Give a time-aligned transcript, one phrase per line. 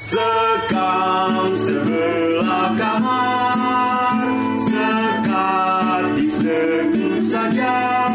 [0.00, 4.16] Sekam sebelah kamar
[4.56, 8.08] Sekat disebut saja.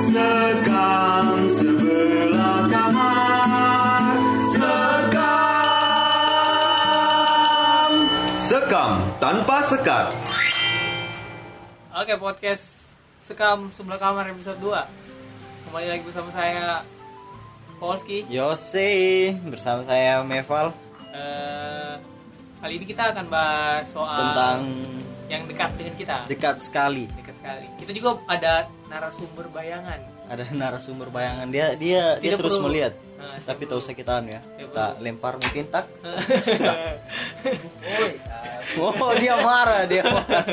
[0.00, 4.16] Sekam sebelah kamar
[4.48, 5.28] Sekam
[8.40, 10.08] Sekam tanpa sekat.
[12.00, 14.72] Oke podcast Sekam sebelah kamar episode 2
[15.68, 16.80] Kembali lagi bersama saya
[17.78, 18.90] Polski Yose
[19.44, 20.74] bersama saya Meval
[21.08, 21.94] Eh,
[22.58, 24.58] Kali ini kita akan bahas soal tentang
[25.26, 27.04] Yang dekat dengan kita dekat sekali.
[27.08, 32.58] Dekat sekali Kita juga ada narasumber bayangan Ada narasumber bayangan dia dia dia Tidak terus
[32.58, 32.92] perlu- melihat.
[33.18, 34.40] Nah, Tapi tidak tahu usah kita anu ya.
[34.56, 35.86] Kita lempar mungkin tak.
[38.78, 40.04] Oh dia marah dia.
[40.04, 40.44] marah.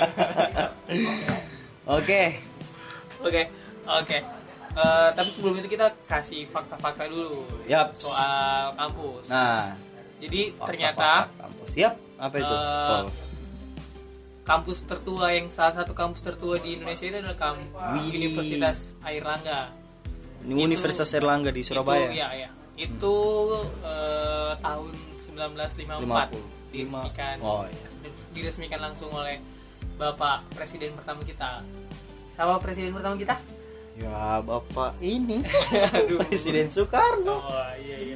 [1.99, 2.40] Oke.
[3.21, 3.41] Oke
[3.85, 4.18] Oke
[4.75, 7.95] Eh, Tapi sebelum itu kita kasih fakta-fakta dulu Yap.
[7.95, 9.71] Soal kampus Nah,
[10.20, 11.67] Jadi fakta-fakta ternyata kampus.
[11.71, 11.93] Siap.
[12.20, 12.55] Apa itu?
[12.91, 13.07] Pol?
[14.45, 17.82] kampus tertua yang salah satu kampus tertua di Indonesia itu adalah kampus.
[18.13, 19.73] Universitas Airlangga.
[20.45, 22.13] Ini Universitas Erlangga di Surabaya.
[22.13, 22.49] Itu, ya, ya.
[22.77, 23.15] Itu
[23.82, 24.93] eh, tahun
[25.34, 26.37] 1954
[26.70, 27.87] diresmikan Oh iya.
[28.35, 29.41] diresmikan langsung oleh
[29.98, 31.63] Bapak Presiden pertama kita.
[32.35, 33.39] Siapa presiden pertama kita?
[33.96, 35.40] Ya, Bapak ini
[35.96, 36.20] Aduh.
[36.27, 37.40] Presiden Soekarno.
[37.40, 38.15] Oh iya iya.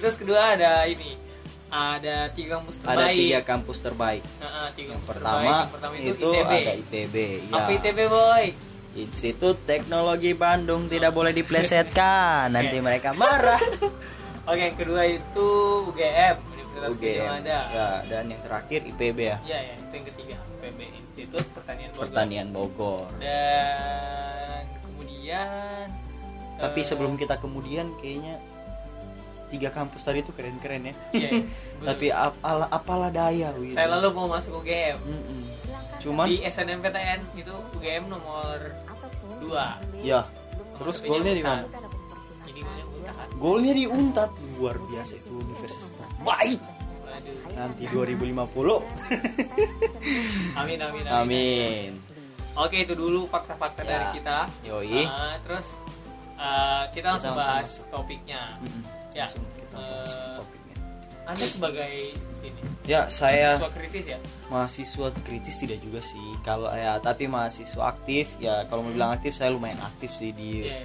[0.00, 1.20] Terus kedua ada ini.
[1.72, 2.96] Ada tiga kampus terbaik.
[3.00, 4.22] Ada tiga kampus terbaik.
[4.40, 5.24] Nah, tiga kampus terbaik.
[5.24, 6.52] Pertama, Yang pertama itu, itu, ITB.
[6.52, 7.16] ada ITB.
[7.48, 7.56] Ya.
[7.56, 8.44] Apa ITB boy?
[8.92, 12.48] Institut Teknologi Bandung tidak boleh diplesetkan.
[12.56, 13.60] Nanti mereka marah.
[14.48, 15.48] Oke, yang kedua itu
[15.88, 17.28] UGM, Universitas UGM.
[17.30, 17.60] Mada.
[17.72, 19.36] Ya, dan yang terakhir IPB ya.
[19.48, 20.36] Iya, ya, itu yang ketiga.
[20.60, 22.02] PB Institut Pertanian Bogor.
[22.04, 23.06] Pertanian Bogor.
[23.16, 24.61] Dan
[25.32, 25.88] kemudian
[26.60, 28.38] Tapi eh, sebelum kita kemudian kayaknya
[29.52, 30.94] tiga kampus tadi itu keren-keren ya.
[31.12, 31.44] iya, iya.
[31.88, 33.76] Tapi apalah apalah daya gitu.
[33.76, 34.96] saya lalu mau masuk UGM.
[35.02, 35.40] Mm-mm.
[36.00, 38.56] Cuman Di SNMPTN itu UGM nomor
[39.44, 40.06] 2.
[40.06, 40.24] ya
[40.78, 41.68] terus golnya di mana?
[42.48, 42.84] Jadi golnya.
[43.36, 46.60] Golnya di Untat luar biasa itu universitas terbaik.
[47.52, 48.32] Nanti 2050.
[50.62, 51.12] Amin amin amin.
[51.12, 52.11] Amin.
[52.54, 53.88] Oke, itu dulu fakta-fakta Ya.
[53.88, 54.38] dari kita.
[54.62, 55.02] Yoi.
[55.04, 55.66] Ah, terus
[56.34, 57.86] eh, kita langsung langsung bahas masuk.
[57.88, 58.42] topiknya.
[58.58, 58.82] Mm-mm.
[59.12, 59.24] Ya.
[59.24, 60.76] Langsung kita Eh, topiknya.
[61.22, 61.92] Anda sebagai
[62.42, 64.18] ini Ya, saya siswa kritis ya?
[64.48, 66.28] mahasiswa kritis tidak juga sih.
[66.42, 68.66] Kalau ya, tapi mahasiswa aktif ya.
[68.66, 70.82] Kalau mau bilang aktif, saya lumayan aktif sih di Iya.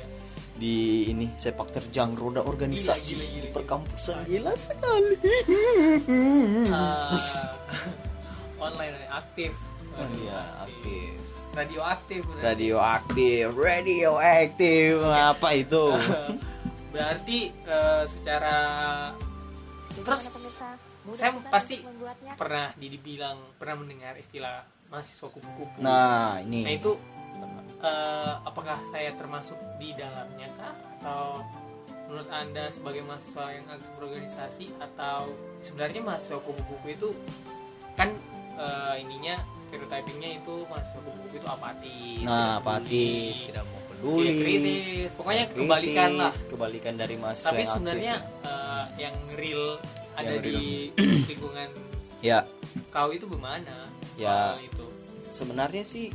[0.55, 0.75] di
[1.07, 3.55] ini sepak terjang roda organisasi Gila, gila, gila, di gila.
[3.55, 5.15] perkampusan gila sekali.
[6.69, 7.13] Ah,
[8.65, 9.51] online aktif.
[9.93, 11.17] Oh, Iya, aktif.
[11.57, 12.21] Radio aktif.
[12.21, 12.45] berarti.
[12.45, 14.93] Radioaktif, radioaktif.
[15.01, 15.85] Apa itu?
[16.93, 18.57] Berarti eh, secara
[19.97, 20.29] terus
[21.17, 21.81] saya pasti
[22.37, 24.61] pernah dibilang pernah mendengar istilah
[24.93, 25.81] mahasiswa kupu-kupu.
[25.81, 26.61] Nah, ini.
[26.61, 26.93] Nah itu
[27.81, 31.41] eh, apakah saya termasuk di dalamnya kah atau
[32.05, 35.33] menurut anda sebagai mahasiswa yang aktif berorganisasi atau
[35.65, 37.09] sebenarnya mahasiswa kupu-kupu itu
[37.97, 38.13] kan
[38.61, 42.19] eh, ininya stereotypingnya itu kupu-kupu itu apatis.
[42.23, 44.29] Nah, apatis, peduli, tidak mau peduli.
[44.33, 45.09] kritis.
[45.13, 46.33] Pokoknya Kritis, kebalikan lah.
[46.33, 48.47] Kebalikan dari mahasiswa tapi yang sebenarnya ya.
[48.47, 49.65] eh, yang real
[50.13, 50.67] ada Yang di
[51.29, 51.67] lingkungan
[52.19, 52.39] ya.
[52.89, 54.57] kau itu bagaimana Ya.
[54.57, 54.85] itu.
[55.29, 56.09] Sebenarnya sih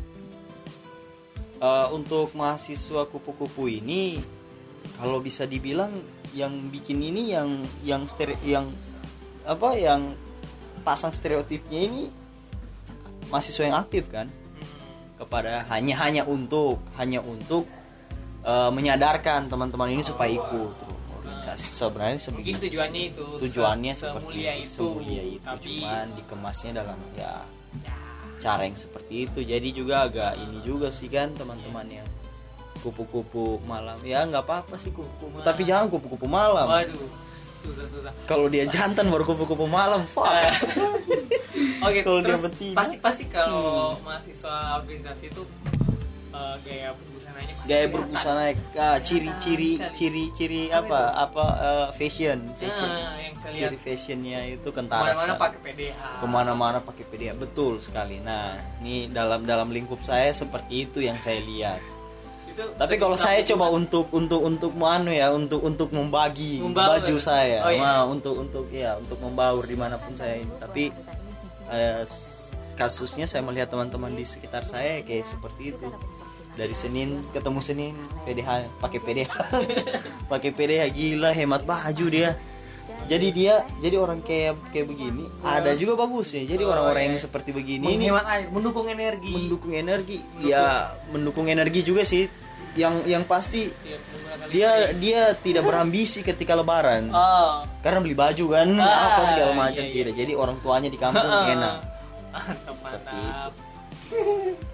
[1.59, 4.19] eh, untuk mahasiswa kupu-kupu ini
[4.97, 5.95] kalau bisa dibilang
[6.33, 7.49] yang bikin ini yang
[7.83, 8.67] yang stere yang
[9.45, 10.15] apa yang
[10.81, 12.03] pasang stereotipnya ini
[13.33, 14.29] mahasiswa yang aktif kan.
[15.17, 17.65] Kepada hanya hanya untuk hanya untuk
[18.45, 21.65] eh, menyadarkan teman-teman ini supaya ikut tuh organisasi.
[21.65, 25.43] Sebenarnya mungkin sebegitu tujuannya itu tujuannya se- seperti itu, itu, semulia itu.
[25.43, 27.35] tapi cuman dikemasnya dalam ya
[27.87, 27.97] ya,
[28.43, 29.41] cara yang seperti itu.
[29.41, 32.09] Jadi juga agak ini juga sih kan teman-teman yang
[32.83, 33.97] kupu-kupu malam.
[34.03, 36.67] Ya nggak apa-apa sih kupu-kupu tapi jangan kupu-kupu malam.
[36.67, 37.09] Waduh
[37.63, 38.13] susah susah.
[38.27, 40.27] Kalau dia jantan baru kupu-kupu malam fuck
[41.85, 42.75] oke Kalau dia terus betina.
[42.75, 43.67] pasti pasti kalau
[44.01, 45.43] mahasiswa organisasi itu
[46.31, 48.43] eh, gaya berbusananya pasti gaya berbusana
[48.77, 51.01] ah, ciri-ciri ciri-ciri Apa apa?
[51.25, 52.89] apa eh, fashion fashion.
[52.89, 53.61] Nah, yang saya lihat.
[53.61, 55.43] ciri fashionnya itu kentara ke mana-mana sekali.
[55.43, 58.17] pakai PDH ke mana-mana pakai PDA betul sekali.
[58.19, 61.81] Nah ini dalam dalam lingkup saya seperti itu yang saya lihat.
[62.45, 67.01] Itu Tapi kalau saya coba untuk untuk untuk manu ya untuk untuk membagi Membaur.
[67.01, 67.81] baju saya, Oh, iya.
[67.81, 70.53] Nah, untuk untuk ya untuk membaur di mana pun saya ini.
[70.55, 70.93] Tapi
[71.73, 72.05] eh,
[72.77, 75.89] kasusnya saya melihat teman-teman di sekitar saya kayak seperti itu.
[76.53, 77.95] Dari Senin ketemu Senin
[78.29, 79.33] PDH pakai PDH,
[80.33, 82.37] pakai PDH gila hemat baju dia.
[83.09, 85.25] jadi dia jadi orang kayak kayak begini.
[85.43, 86.45] Ada juga bagusnya.
[86.45, 87.09] Jadi Oh, orang-orang iya.
[87.17, 89.33] yang seperti begini ini air mendukung energi.
[89.33, 90.21] mendukung energi.
[90.45, 92.29] Ya mendukung energi juga sih
[92.75, 93.97] yang yang pasti Iya,
[94.49, 99.81] dia dia tidak berambisi ketika lebaran oh karena beli baju kan Ah, apa segala macam
[99.81, 99.97] iya, iya.
[99.99, 101.77] tidak jadi orang tuanya di kampung enak
[102.79, 103.53] mantap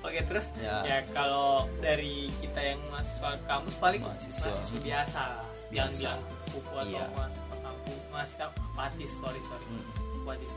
[0.00, 0.76] oke terus Ya.
[0.82, 0.98] ya.
[1.10, 4.48] kalau dari kita yang mahasiswa kampus paling Mahasiswa.
[4.48, 5.22] mahasiswa, biasa
[5.68, 6.10] Biasa.
[6.10, 7.04] bilang kupu atau Iya.
[7.12, 9.84] mahasiswa kampus mahasiswa apatis sorry sorry Hmm.
[10.20, 10.52] apatis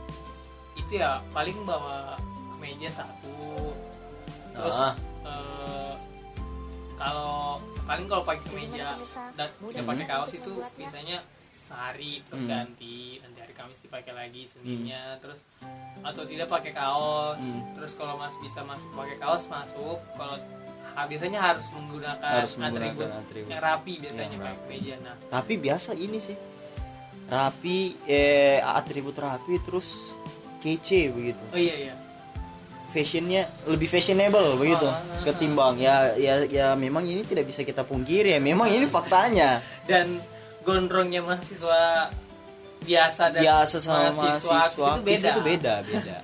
[0.73, 2.17] itu ya paling bawa
[2.57, 3.69] meja satu
[4.51, 4.93] terus Ah.
[5.23, 5.82] eh,
[6.93, 8.95] kalau paling kalau pakai kemeja
[9.33, 11.17] dan tidak pakai kaos itu biasanya
[11.53, 12.49] sehari terus Hmm.
[12.49, 15.39] ganti nanti hari Kamis dipakai lagi Seninnya terus
[16.01, 17.39] atau tidak pakai kaos.
[17.39, 17.63] Hmm.
[17.73, 19.97] terus kalau mas bisa masuk pakai kaos masuk.
[20.13, 20.35] Kalau
[20.91, 23.49] ha- biasanya harus menggunakan, Harus menggunakan atribut atribut.
[23.49, 24.63] yang rapi biasanya Yang pakai rapi.
[24.67, 24.95] kemeja.
[24.99, 25.15] Nah.
[25.31, 26.37] Tapi biasa ini sih.
[27.25, 30.11] Rapi eh atribut rapi terus
[30.59, 31.43] kece begitu.
[31.47, 31.95] Oh iya iya
[32.93, 34.85] fashionnya lebih fashionable begitu.
[34.85, 35.01] Ah.
[35.25, 38.39] ketimbang ya ya ya memang ini tidak bisa kita pungkiri ya.
[38.39, 39.65] Memang ini faktanya.
[39.89, 40.21] Dan
[40.61, 42.13] gondrongnya mahasiswa
[42.83, 46.17] biasa dan biasa sama mahasiswa aktif aktif itu beda beda.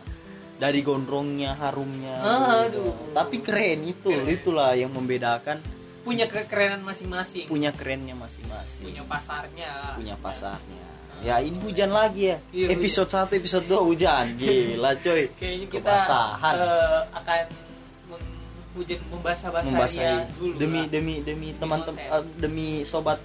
[0.60, 2.20] Dari gondrongnya harumnya
[2.68, 3.16] Aduh.
[3.16, 4.28] tapi keren itu Keren.
[4.28, 5.64] itulah yang membedakan
[6.04, 7.48] punya kekerenan masing-masing.
[7.48, 8.92] Punya kerennya masing-masing.
[8.92, 9.96] Punya pasarnya.
[9.96, 10.89] Punya pasarnya
[11.22, 12.38] ya ini hujan lagi ya.
[12.50, 14.26] Iya, episode 1 episode 2 hujan.
[14.36, 15.28] Gila coy.
[15.36, 16.56] Kayaknya kita Kebasahan.
[16.56, 17.46] eh, akan
[18.70, 20.40] hujan membasah-basahnya membasahi.
[20.40, 20.88] dulu demi lah.
[20.88, 22.16] demi demi teman-teman konten.
[22.16, 23.20] eh, demi sobat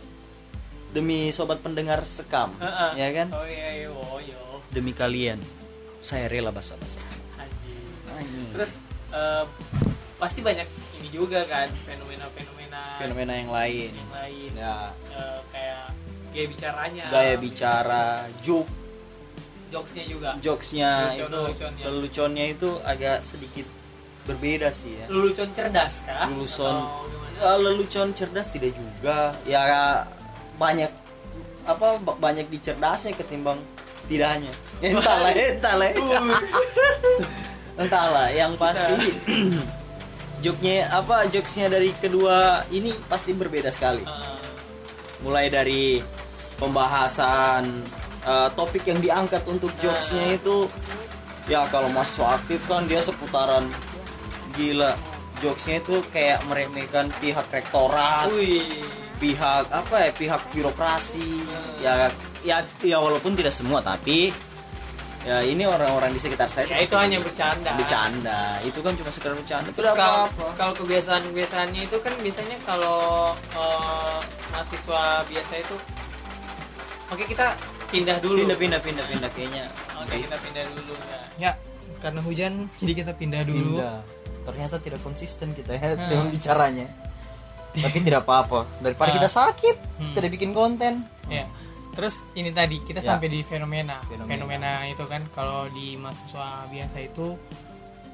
[0.91, 2.55] demi sobat pendengar sekam.
[2.59, 2.91] Heeh.
[2.97, 3.29] ya kan?
[3.31, 4.39] Oh iya iya oh iya.
[4.71, 5.39] Demi kalian.
[6.01, 7.01] Saya rela basa-basa
[8.11, 8.51] Anjing.
[8.53, 8.77] terus
[9.11, 9.45] eh,
[10.17, 10.67] pasti banyak
[10.99, 13.91] ini juga kan fenomena-fenomena fenomena yang lain.
[13.91, 14.51] yang lain.
[14.55, 14.77] Ya.
[15.07, 15.39] Kayak
[16.35, 17.05] gaya bicaranya.
[17.09, 18.05] Gaya bicara
[18.43, 18.69] joke.
[19.71, 20.29] Jokesnya juga.
[20.39, 21.85] Jokesnya itu leluconnya.
[21.87, 23.67] leluconnya itu agak sedikit
[24.25, 25.07] berbeda sih ya.
[25.07, 26.27] Lelucon cerdas kah?
[26.27, 26.77] Lelucon.
[27.39, 29.35] Ya, lelucon cerdas tidak juga.
[29.45, 29.63] Ya
[30.59, 30.91] banyak
[31.65, 33.57] apa ba- banyak dicerdasnya ketimbang
[34.05, 34.53] tidaknya
[34.85, 35.89] Ya, entahlah entahlah
[37.81, 38.95] entahlah yang pasti
[40.45, 44.05] joknya apa jokesnya dari kedua ini pasti berbeda sekali.
[44.05, 44.39] Eh,
[45.25, 45.99] mulai dari
[46.59, 47.83] pembahasan
[48.25, 50.71] eh, topik yang diangkat untuk jokesnya itu
[51.51, 53.69] ya kalau mahasiswa aktif kan dia seputaran
[54.57, 54.95] gila.
[55.43, 58.65] Jokesnya itu kayak meremehkan pihak rektorat wih.
[59.19, 61.43] pihak apa ya pihak birokrasi
[61.83, 62.09] ya
[62.47, 64.31] ya ya walaupun tidak semua tapi
[65.25, 67.73] ya ini orang-orang di sekitar saya ya itu hanya bercanda.
[67.77, 68.61] Bercanda.
[68.61, 69.69] Itu kan cuma sekedar bercanda.
[69.73, 74.19] Terus kalau kalau kebiasaan kebiasaannya itu kan biasanya kalau eh,
[74.53, 75.77] mahasiswa biasa itu
[77.15, 77.47] oke kita
[77.89, 79.65] pindah dulu pindah pindah pindah pindah kayaknya
[79.95, 81.21] oke kita pindah dulu ya.
[81.41, 81.53] ya
[81.99, 83.97] karena hujan jadi kita pindah dulu pindah
[84.45, 86.05] ternyata tidak konsisten kita ya Hmm.
[86.05, 86.87] dengan bicaranya
[87.73, 89.17] tapi tidak apa-apa daripada Ah.
[89.17, 90.13] kita sakit Hmm.
[90.13, 91.47] tidak bikin konten ya
[91.91, 93.15] terus ini tadi kita Ya.
[93.15, 94.03] sampai di fenomena.
[94.05, 94.27] Fenomena.
[94.29, 97.39] fenomena itu kan kalau di mahasiswa biasa itu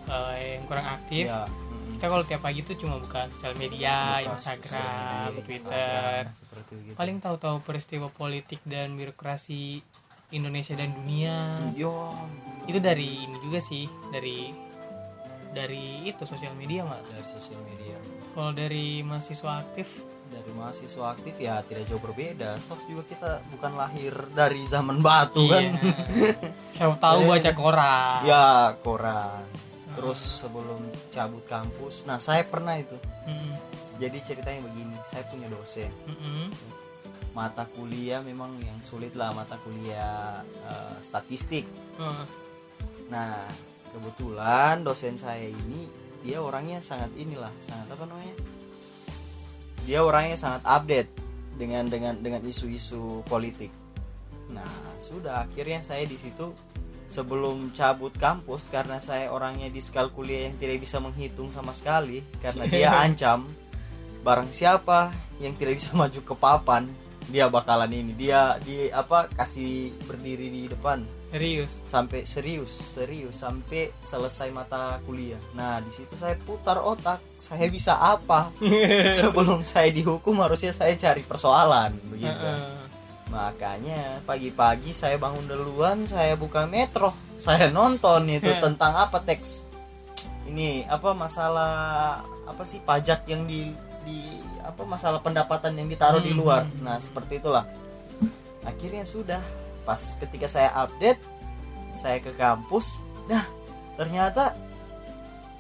[0.06, 1.48] eh, yang kurang aktif ya.
[2.00, 6.16] Kita kalau tiap pagi itu cuma buka sosial media Buka Instagram media, Twitter.
[6.32, 6.96] Instagram, gitu.
[6.96, 9.84] paling tahu-tahu peristiwa politik dan birokrasi
[10.32, 11.60] Indonesia dan dunia.
[11.76, 12.08] Yo
[12.64, 14.48] itu dari ini juga sih dari
[15.52, 17.04] dari itu sosial media nggak?
[17.04, 18.00] Dari sosial media.
[18.32, 20.00] Kalau dari mahasiswa aktif?
[20.32, 22.56] Dari mahasiswa aktif ya tidak jauh berbeda.
[22.64, 25.76] Toh juga kita bukan lahir dari zaman batu kan?
[26.80, 28.24] Siapa tahu baca koran.
[28.24, 30.80] Ya koran terus sebelum
[31.10, 32.96] cabut kampus nah saya pernah itu.
[33.26, 33.54] Mm-mm.
[33.98, 35.90] jadi ceritanya begini saya punya dosen.
[36.06, 36.48] Mm-mm.
[37.30, 41.62] mata kuliah memang yang sulit lah mata kuliah eh, statistik.
[41.94, 42.26] Uh,
[43.06, 43.46] nah
[43.94, 45.86] kebetulan dosen saya ini
[46.26, 48.36] dia orangnya sangat inilah sangat apa namanya?
[49.86, 51.10] Dia orangnya sangat update
[51.54, 53.70] dengan dengan dengan isu-isu politik.
[54.50, 56.50] Nah sudah akhirnya saya di situ
[57.10, 62.22] sebelum cabut kampus karena saya orangnya di skal kuliah yang tidak bisa menghitung sama sekali
[62.38, 63.50] karena dia ancam.
[64.22, 65.10] Barang siapa
[65.42, 66.86] yang tidak bisa maju ke papan
[67.30, 71.06] dia bakalan ini dia di apa kasih berdiri di depan.
[71.30, 71.78] Serius?
[71.86, 75.38] Sampai serius serius sampai selesai mata kuliah.
[75.54, 78.50] Nah di situ saya putar otak saya bisa apa?
[79.22, 82.34] Sebelum saya dihukum harusnya saya cari persoalan begitu.
[82.34, 82.79] Uh-uh.
[83.30, 89.64] Makanya pagi-pagi saya bangun duluan saya buka metro saya nonton itu tentang apa teks?
[90.50, 91.72] Ini apa masalah
[92.44, 93.70] apa sih pajak yang di
[94.02, 94.18] di
[94.66, 96.62] apa masalah pendapatan yang ditaruh di Hmm, luar.
[96.82, 97.64] Nah seperti itulah.
[98.66, 99.40] Akhirnya sudah
[99.86, 101.18] pas ketika saya update
[101.96, 103.42] saya ke kampus nah
[103.96, 104.54] ternyata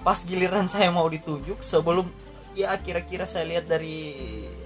[0.00, 2.08] pas giliran saya mau ditunjuk sebelum
[2.52, 4.10] ya kira-kira saya lihat dari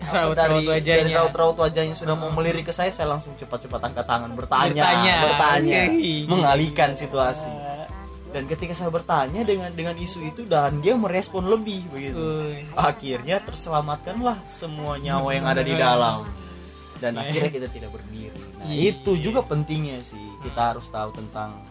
[0.01, 1.01] Raut-raut dari wajahnya.
[1.01, 5.15] dari raut-raut wajahnya sudah mau melirik ke saya saya langsung cepat-cepat angkat tangan bertanya Bertanya.
[5.23, 5.81] bertanya
[6.27, 7.53] mengalihkan situasi.
[8.29, 12.19] Dan ketika saya bertanya dengan dengan isu itu dan dia merespon lebih begitu.
[12.19, 12.67] Uy.
[12.75, 16.27] akhirnya terselamatkanlah semua nyawa yang ada di dalam.
[16.95, 18.35] Dan akhirnya kita tidak berdiri.
[18.59, 18.97] Nah Iya.
[18.97, 20.19] itu juga pentingnya sih.
[20.41, 21.63] Kita harus tahu tentang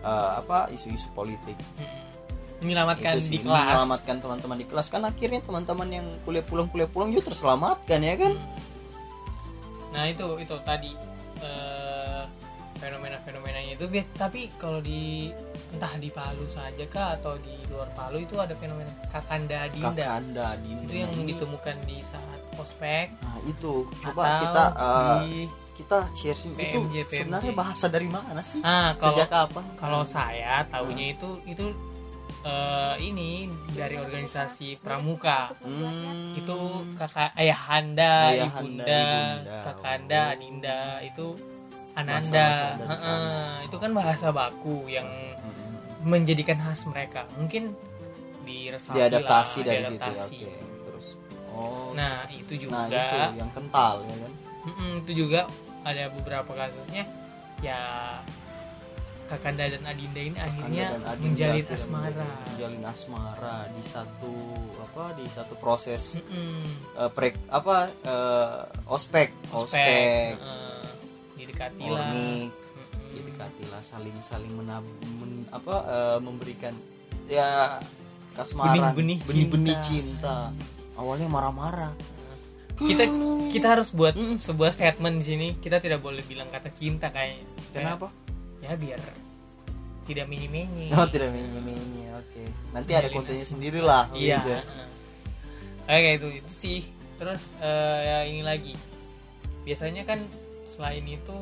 [0.00, 1.58] eh, apa isu-isu politik
[2.60, 3.56] menyelamatkan Itu sih, di kelas.
[3.64, 4.86] menyelamatkan teman-teman di kelas.
[4.88, 8.32] Kan akhirnya teman-teman yang kuliah pulang kuliah pulang juga terselamatkan ya kan?
[9.90, 10.92] Nah itu itu tadi
[11.40, 12.22] eh,
[12.76, 13.84] fenomena-fenomenanya itu.
[14.12, 15.32] Tapi kalau di
[15.70, 19.90] entah di Palu saja kah atau di luar Palu itu ada fenomena kakanda dinda.
[19.92, 20.84] Kakanda dinda.
[20.84, 23.06] Itu yang Nah, ditemukan di saat ospek.
[23.20, 23.88] Nah itu.
[24.00, 25.32] Coba atau kita eh, di
[25.80, 26.50] kita share sih.
[26.52, 28.60] Itu PMJ, sebenarnya bahasa dari mana sih?
[28.60, 29.64] Ah kalau sejak kapan?
[29.74, 31.64] kalau saya tahunya itu itu
[32.40, 33.30] eh, ini
[33.70, 36.32] dari organisasi pramuka Hmm.
[36.34, 36.58] itu
[36.94, 39.58] kakak ayahanda, Ayahanda, ibunda, ibunda.
[39.62, 40.32] kakanda, Oh.
[40.32, 41.26] adinda itu
[41.92, 42.48] ananda.
[42.74, 43.64] dari Heeh, sana.
[43.66, 46.08] itu kan bahasa baku yang Hmm.
[46.08, 47.28] menjadikan khas mereka.
[47.36, 47.76] Mungkin
[48.40, 50.38] diresapi diadaptasi lah, dari situ diadaptasi.
[50.40, 51.06] oke terus
[51.50, 54.32] oh Nah, itu juga nah itu yang kental ya kan
[54.96, 55.40] itu juga
[55.80, 57.04] ada beberapa kasusnya
[57.60, 57.80] ya
[59.30, 62.28] kakanda dan adinda ini akhirnya Kakanda dan Adinda menjalin akhirnya asmara.
[62.44, 64.34] menjalin- asmara di satu
[64.82, 66.62] apa di satu proses Mm-mm.
[66.98, 70.82] eh, pre apa eh, ospek Ospek, ospek heeh,
[71.36, 72.10] didekati lah.
[73.80, 74.84] saling saling menab
[75.16, 76.74] men- apa eh, memberikan
[77.26, 77.78] ya
[78.32, 79.18] kasmaran Benih-benih
[79.78, 79.80] cinta.
[79.80, 80.36] cinta
[80.94, 81.94] awalnya marah-marah
[82.76, 83.04] kita
[83.50, 84.36] kita harus buat Mm.
[84.36, 88.08] sebuah statement di sini kita tidak boleh bilang kata cinta kayaknya kenapa
[88.70, 89.02] ya biar
[90.06, 90.90] tidak mini-mini.
[90.94, 92.42] Oh tidak menye oke.
[92.74, 94.42] Nanti ada kontennya sendiri lah iya.
[94.42, 94.54] Gitu.
[95.86, 96.80] Oke itu itu sih.
[97.18, 98.74] Terus eh, ya ini lagi.
[99.66, 100.18] Biasanya kan
[100.66, 101.36] selain itu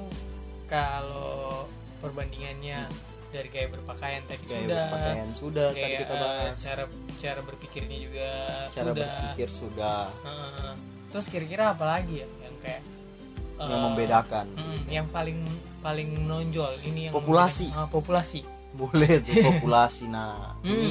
[0.69, 1.69] kalau
[2.05, 2.89] perbandingannya
[3.29, 4.85] dari gaya berpakaian tadi gaya sudah.
[4.89, 6.57] berpakaian sudah tadi kayak kita eh, bahas.
[6.57, 6.85] cara
[7.19, 8.29] cara berpikirnya juga
[8.73, 8.97] cara sudah.
[8.97, 10.05] berpikir sudah.
[10.25, 10.73] Heeh.
[11.09, 12.83] terus kira-kira apa lagi ya yang kayak
[13.59, 14.47] yang eh, membedakan?
[14.57, 15.39] Mm, yang paling
[15.79, 17.71] paling menonjol ini yang Populasi.
[17.71, 18.43] Ah, populasi.
[18.71, 20.07] Boleh tuh populasi.
[20.07, 20.69] Nah Hmm.
[20.69, 20.91] ini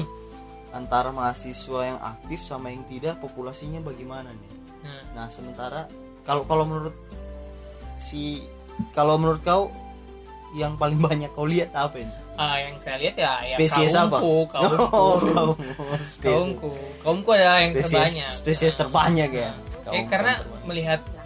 [0.69, 4.51] antara mahasiswa yang aktif sama yang tidak populasinya bagaimana nih?
[4.79, 5.87] Nah, nah sementara
[6.21, 6.95] kalau kalau menurut
[7.95, 8.45] si
[8.91, 9.73] kalau menurut kau
[10.53, 12.13] yang paling banyak kau lihat apa ini?
[12.33, 14.21] Ah, yang saya lihat ya, ya spesies apa?
[14.21, 15.57] kaumku, kaumku, oh, kaum-
[16.21, 16.69] kaumku,
[17.01, 18.29] kaumku adalah yang spesies terbanyak.
[18.29, 20.63] spesies Nah, terbanyak ya eh, Kaum- karena terbanyak.
[20.63, 21.16] melihat eh,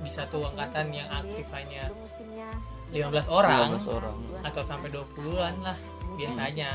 [0.00, 2.50] di satu angkatan yang aktif hanya musimnya
[2.90, 5.78] 15 orang 15 orang atau sampai 20-an lah
[6.14, 6.70] biasanya.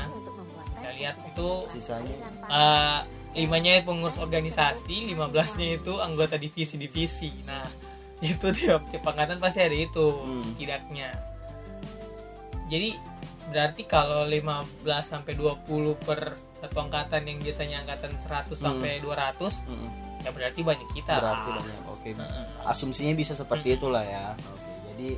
[0.76, 2.16] Saya lihat itu sisanya
[2.48, 2.98] eh,
[3.36, 7.44] limanya pengurus organisasi, 15-nya itu anggota divisi-divisi.
[7.44, 7.62] Nah,
[8.24, 10.44] itu tiap tiap angkatan pasti ada itu Hmm.
[10.44, 11.08] setidaknya.
[12.68, 12.96] Jadi
[13.50, 14.62] berarti kalau 15
[15.02, 19.90] sampai 20 per satu angkatan yang biasanya angkatan 100 sampai 200 Mm-mm.
[20.20, 21.62] Ya berarti banyak kita berarti lah.
[21.62, 22.10] banyak oke.
[22.12, 22.44] Heeh.
[22.68, 24.36] asumsinya bisa seperti itulah ya.
[24.36, 25.08] Oke jadi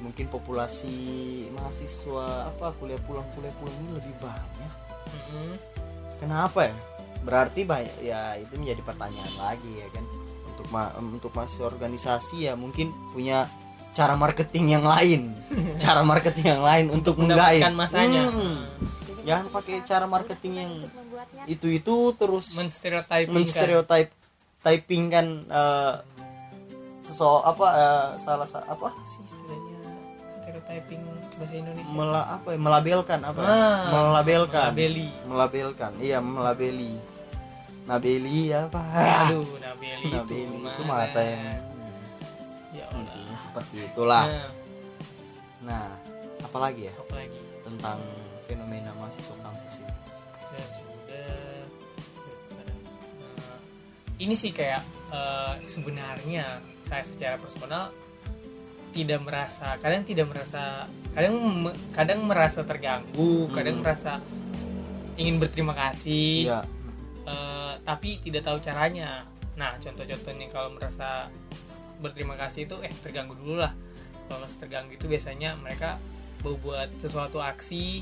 [0.00, 0.96] mungkin populasi
[1.52, 4.72] mahasiswa apa kuliah pulang kuliah pulang ini lebih banyak.
[6.16, 6.74] Kenapa ya?
[7.20, 10.04] Berarti banyak ya itu menjadi pertanyaan lagi ya kan?
[10.48, 13.44] Untuk ma- untuk mahasiswa organisasi ya mungkin punya
[13.90, 15.34] cara marketing yang lain.
[15.82, 18.30] Cara marketing yang lain untuk menggait masanya.
[18.30, 18.62] Hmm.
[19.20, 20.72] jangan pakai cara marketing yang
[21.46, 24.10] itu itu terus menstereotyping menstereotype
[24.60, 25.94] typing kan eh,
[27.00, 28.92] seso apa eh, salah sa- apa?
[29.08, 29.78] Sih istilahnya?
[30.40, 31.02] Stereotyping
[31.40, 31.90] bahasa Indonesia?
[31.90, 33.48] Mela apa ya, melabelkan apa ya?
[33.48, 34.70] Ah, melabelkan.
[34.76, 35.08] melabeli.
[35.24, 36.94] melabelkan iya melabeli.
[37.88, 38.82] Nabeli apa?
[39.26, 41.10] Aduh nabeli, nabeli itu mana?
[41.10, 41.42] mata yang
[42.70, 43.02] ya Allah.
[43.02, 44.24] intinya seperti itulah.
[44.30, 44.46] Nah,
[45.66, 45.86] nah
[46.44, 46.94] apalagi ya?
[46.94, 47.40] Apa lagi?
[47.66, 47.98] Tentang
[48.46, 49.89] fenomena mahasiswa kampus ini
[54.20, 57.88] ini sih kayak eh, sebenarnya saya secara personal
[58.90, 63.82] tidak merasa kadang tidak merasa kadang me- kadang merasa terganggu kadang Hmm.
[63.82, 64.12] merasa
[65.14, 66.60] ingin berterima kasih iya
[67.24, 69.24] eh, tapi tidak tahu caranya
[69.54, 71.28] nah contoh-contohnya kalau merasa
[71.98, 73.72] berterima kasih itu eh terganggu dulu lah
[74.26, 76.00] kalau merasa terganggu itu biasanya mereka
[76.40, 78.00] buat sesuatu aksi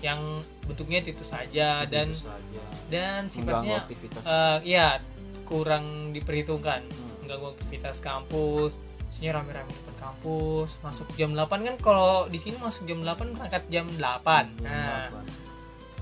[0.00, 0.18] yang
[0.64, 2.62] bentuknya itu saja dan saja.
[2.88, 4.98] dan sifatnya aktivitas eh, ya
[5.46, 6.82] kurang diperhitungkan.
[6.84, 7.12] Hmm.
[7.24, 8.76] mengganggu aktivitas kampus
[9.14, 10.74] Sini rame-rame di depan kampus.
[10.82, 15.06] Masuk jam 8 kan kalau di sini masuk jam 8 berangkat jam 8 nah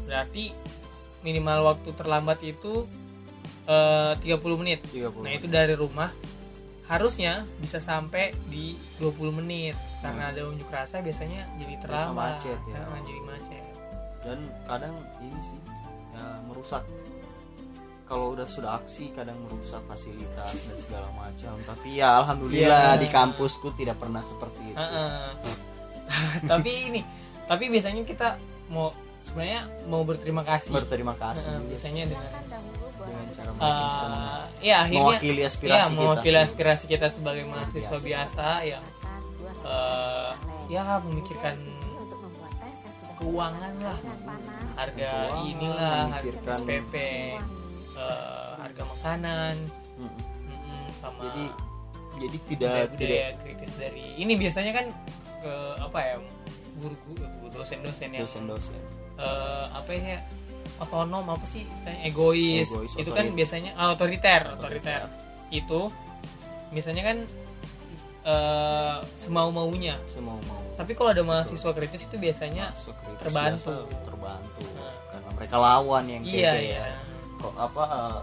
[0.03, 0.51] berarti
[1.23, 2.89] minimal waktu terlambat itu
[3.69, 4.81] eh, 30 menit.
[4.89, 6.09] 30 nah itu dari rumah
[6.89, 9.77] harusnya bisa sampai di 20 menit.
[10.01, 12.41] Karena ada unjuk rasa biasanya jadi terlambat.
[12.41, 12.81] macet ya.
[12.81, 13.65] Nah, jadi macet.
[14.25, 15.61] Dan kadang ini sih
[16.13, 16.85] ya merusak
[18.13, 21.57] kalau udah sudah aksi kadang merusak fasilitas dan segala macam.
[21.65, 23.01] Tapi ya alhamdulillah Iya.
[23.01, 24.77] di kampusku tidak pernah seperti itu.
[24.77, 25.33] Heeh.
[26.53, 27.01] tapi ini
[27.49, 28.37] tapi biasanya kita
[28.69, 28.93] mau
[29.25, 30.77] sebenarnya mau berterima kasih.
[30.77, 32.29] Berterima kasih sih biasanya dengan
[33.01, 38.05] dengan cara eh, ya akhirnya mewakili aspirasi ya mewakili kita aspirasi kita sebagai mahasiswa biasa.
[38.05, 38.85] biasa yang
[39.65, 40.31] eh,
[40.69, 41.57] ya memikirkan
[43.17, 43.99] keuangan lah.
[44.77, 45.13] harga
[45.49, 46.95] inilah harga SPP
[48.03, 49.55] eh, harga makanan.
[49.99, 51.45] Mm, sama jadi
[52.23, 54.87] jadi tidak budaya, tidak budaya kritis dari ini biasanya kan
[55.43, 56.15] ke apa ya
[56.79, 58.79] guru guru dosen-dosen yang dosen-dosen.
[59.19, 60.21] eh, apa ya
[60.81, 65.07] otonom apa sih istilahnya egois, Egois, itu kan biasanya ah, otoriter otoriter.
[65.53, 65.81] itu
[66.73, 67.19] biasanya kan
[68.27, 73.71] eh, semau maunya semua mau tapi kalau ada mahasiswa kritis itu biasanya kritis terbantu.
[73.77, 74.63] biasa terbantu.
[74.75, 74.95] Nah.
[75.13, 77.12] karena mereka lawan yang iya kayak iya
[77.57, 78.21] apa eh,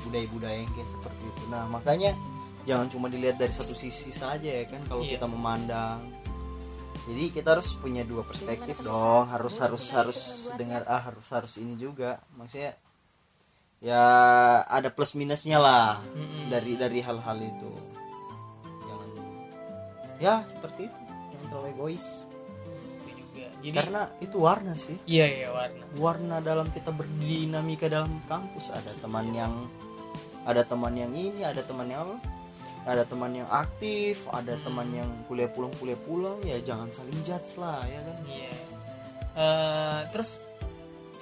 [0.00, 1.42] budaya-budaya yang kayak seperti itu.
[1.48, 2.12] Nah makanya
[2.68, 5.16] jangan cuma dilihat dari satu sisi saja ya kan kalau Iya.
[5.16, 6.00] kita memandang.
[7.08, 10.20] Jadi kita harus punya dua perspektif dong harus harus harus
[10.54, 12.20] dengar ah harus harus ini juga.
[12.36, 12.76] Maksudnya
[13.80, 14.04] ya
[14.68, 16.52] ada plus minusnya lah Mm-mm.
[16.52, 17.72] dari dari hal-hal itu.
[18.84, 19.08] Jangan
[20.20, 21.00] ya seperti itu.
[21.32, 22.28] Jangan terlalu egois
[23.60, 28.92] jadi karena itu warna sih iya iya warna warna dalam kita berdinamika dalam kampus ada
[28.98, 29.52] teman yang
[30.42, 32.16] ada teman yang ini ada teman yang apa
[32.80, 37.56] ada teman yang aktif ada teman yang kuliah pulang kuliah pulang ya jangan saling judge
[37.56, 38.54] lah ya kan Iya.
[39.30, 40.42] Eh, terus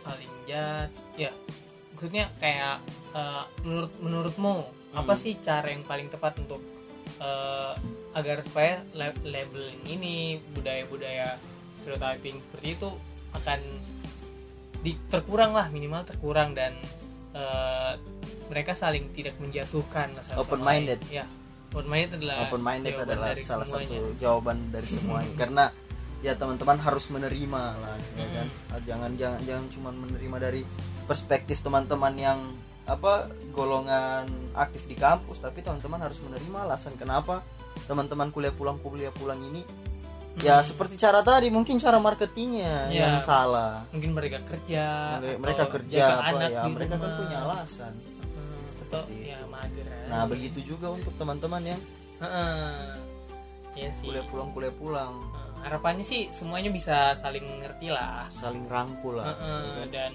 [0.00, 1.28] saling judge, ya.
[1.92, 2.78] Maksudnya kayak
[3.12, 4.54] eh, menurut menurutmu
[4.94, 5.20] apa Hmm.
[5.20, 6.62] sih cara yang paling tepat untuk
[7.18, 7.72] eh,
[8.14, 11.36] agar supaya la- labeling ini budaya-budaya
[11.82, 12.88] stereotyping seperti itu
[13.34, 13.60] akan
[14.82, 16.74] di, terkurang lah minimal terkurang dan
[17.34, 17.92] eh,
[18.48, 21.00] mereka saling tidak menjatuhkan lah satu sama Open minded.
[21.12, 21.24] Ya,
[21.74, 23.88] open minded adalah open minded adalah salah semuanya.
[23.92, 25.64] satu jawaban dari semuanya karena
[26.18, 30.62] ya teman-teman harus menerima lah ya kan Ah, jangan jangan jangan cuma menerima dari
[31.06, 32.40] perspektif teman-teman yang
[32.88, 37.44] apa golongan aktif di kampus tapi teman-teman harus menerima alasan kenapa
[37.84, 39.62] teman-teman kuliah pulang kuliah pulang ini
[40.40, 43.11] ya seperti cara tadi mungkin cara marketingnya Ya.
[43.11, 47.92] yang salah mungkin mereka kerja Mereka- kerja apa anak ya mereka kan punya alasan
[48.29, 51.81] Hmm, atau ya mager nah begitu juga untuk teman-teman yang.
[53.72, 55.14] Iya sih kuliah pulang kuliah pulang
[55.59, 59.87] harapannya sih semuanya bisa saling ngerti lah saling rangkul lah ya kan?
[59.90, 60.12] dan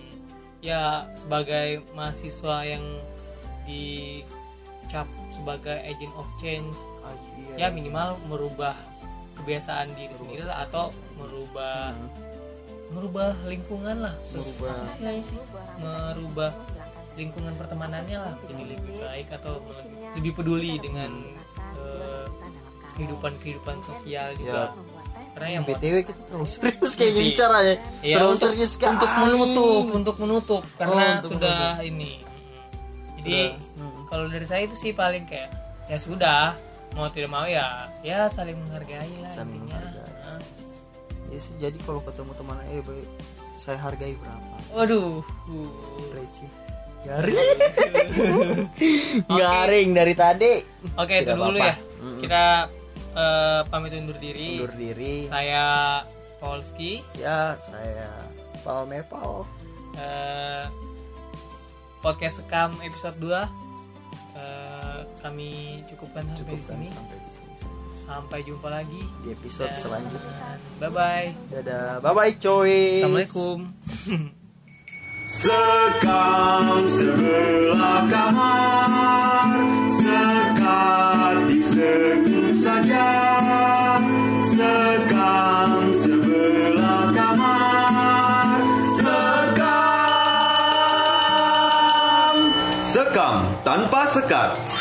[0.59, 0.81] ya
[1.15, 2.83] sebagai mahasiswa yang
[3.63, 7.15] dicap sebagai agent of change Ah,
[7.55, 7.67] iya.
[7.67, 8.75] ya minimal merubah
[9.35, 12.09] kebiasaan diri sendiri lah atau merubah Hmm.
[12.89, 14.13] merubah lingkungan lah.
[14.29, 14.73] Merubah.
[14.87, 15.33] Sih
[15.77, 16.51] merubah.
[17.13, 19.61] Lingkungan pertemanannya lah jadi lebih baik atau
[20.13, 21.09] lebih peduli dengan
[21.73, 22.25] eh,
[22.93, 24.73] kehidupan kehidupan sosial juga.
[25.33, 29.83] karena yang BTW kita terlalu serius kayaknya bicaranya ya terlalu untuk, serius sekali untuk menutup
[29.91, 30.61] untuk menutup.
[30.75, 32.21] Karena untuk sudah ini.
[33.17, 33.39] Jadi
[33.73, 34.05] Hmm.
[34.05, 35.49] kalau dari saya itu sih paling kayak
[35.85, 36.53] ya sudah
[36.93, 39.81] mau tidak mau ya ya saling menghargai lah Saling intinya.
[39.81, 40.41] menghargai.
[41.27, 43.07] Ya sih jadi kalau ketemu teman eh baik
[43.55, 44.55] saya hargai berapa?
[44.71, 45.21] Waduh.
[46.11, 46.49] Receh.
[47.03, 47.35] Garing.
[49.29, 50.53] Garing dari tadi.
[50.95, 51.67] Oke itu Tidak dulu apa-apa.
[51.67, 51.75] ya.
[52.21, 52.43] Kita
[53.13, 54.57] eh, pamit undur diri.
[54.57, 55.27] Undur diri.
[55.27, 55.65] Saya
[56.39, 57.03] Polski.
[57.15, 58.09] Ya saya
[58.61, 59.43] Pao Mepao.
[59.95, 60.65] Eh,
[61.99, 63.47] podcast sekam episode 2
[64.35, 64.72] eh,
[65.23, 66.87] kami cukupkan sampai di cukupkan sini.
[66.91, 67.53] sampai di sini
[68.03, 68.99] sampai jumpa lagi.
[69.23, 70.59] Di episode Dan selanjutnya.
[70.83, 72.03] Bye bye dadah.
[72.03, 73.71] Bye bye coy assalamualaikum.
[75.23, 79.47] Sekam sebelah kamar
[79.87, 83.07] Sekat disebut saja.
[84.51, 88.59] Sekam sebelah kamar
[88.91, 89.63] Sekam.
[92.83, 94.72] Sekam tanpa sekat